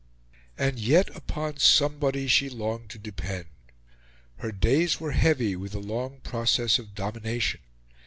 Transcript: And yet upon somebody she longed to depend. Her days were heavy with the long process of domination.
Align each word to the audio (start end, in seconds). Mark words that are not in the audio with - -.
And 0.57 0.79
yet 0.79 1.15
upon 1.15 1.57
somebody 1.57 2.25
she 2.25 2.49
longed 2.49 2.89
to 2.89 2.97
depend. 2.97 3.45
Her 4.37 4.51
days 4.51 4.99
were 4.99 5.11
heavy 5.11 5.55
with 5.55 5.73
the 5.73 5.79
long 5.79 6.21
process 6.21 6.79
of 6.79 6.95
domination. 6.95 7.59